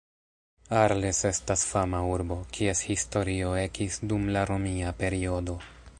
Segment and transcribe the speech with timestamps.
[0.77, 5.61] Arles estas fama urbo, kies historio ekis dum la Romia periodo.